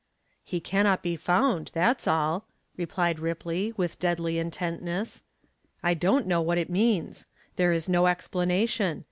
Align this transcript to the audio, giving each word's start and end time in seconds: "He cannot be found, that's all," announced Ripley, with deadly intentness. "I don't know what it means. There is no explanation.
"He 0.43 0.59
cannot 0.59 1.03
be 1.03 1.15
found, 1.15 1.69
that's 1.75 2.07
all," 2.07 2.47
announced 2.75 3.19
Ripley, 3.19 3.71
with 3.77 3.99
deadly 3.99 4.39
intentness. 4.39 5.21
"I 5.83 5.93
don't 5.93 6.25
know 6.25 6.41
what 6.41 6.57
it 6.57 6.71
means. 6.71 7.27
There 7.55 7.71
is 7.71 7.87
no 7.87 8.07
explanation. 8.07 8.99